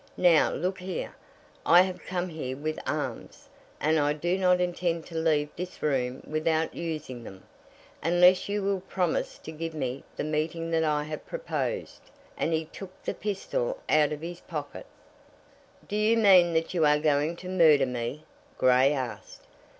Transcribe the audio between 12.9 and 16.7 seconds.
the pistol out of his pocket. "Do you mean